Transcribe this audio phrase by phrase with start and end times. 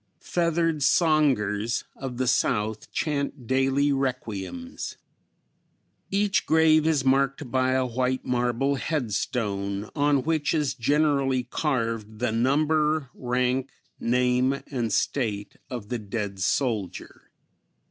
[0.19, 4.97] Feathered songers of the South chant daily requiems.
[6.09, 12.31] Each grave is marked by a white marble headstone, on which is generally carved the
[12.31, 13.69] number, rank,
[13.99, 17.29] name and state of the dead soldier.